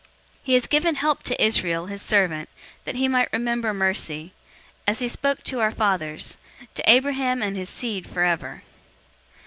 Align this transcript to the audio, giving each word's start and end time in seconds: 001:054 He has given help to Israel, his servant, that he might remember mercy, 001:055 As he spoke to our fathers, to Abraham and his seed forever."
001:054 0.01 0.07
He 0.41 0.53
has 0.55 0.65
given 0.65 0.95
help 0.95 1.21
to 1.21 1.39
Israel, 1.45 1.85
his 1.85 2.01
servant, 2.01 2.49
that 2.85 2.95
he 2.95 3.07
might 3.07 3.31
remember 3.31 3.71
mercy, 3.71 4.33
001:055 4.87 4.87
As 4.87 4.97
he 4.99 5.07
spoke 5.07 5.43
to 5.43 5.59
our 5.59 5.69
fathers, 5.69 6.39
to 6.73 6.89
Abraham 6.91 7.43
and 7.43 7.55
his 7.55 7.69
seed 7.69 8.07
forever." 8.09 8.63